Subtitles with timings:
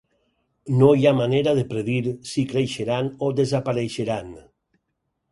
[0.77, 1.99] No hi ha manera de predir
[2.29, 4.33] si creixeran o desapareixeran.